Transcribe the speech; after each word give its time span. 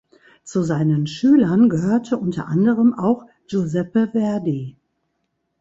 Zu 0.43 0.63
seinen 0.63 1.05
Schülern 1.05 1.69
gehörte 1.69 2.17
unter 2.17 2.47
anderem 2.47 2.95
auch 2.95 3.27
Giuseppe 3.45 4.07
Verdi. 4.11 4.75